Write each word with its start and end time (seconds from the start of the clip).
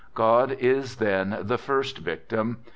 Jgod 0.15 0.57
is 0.57 0.95
then 0.95 1.37
the 1.43 1.57
firstjactim 1.57 2.55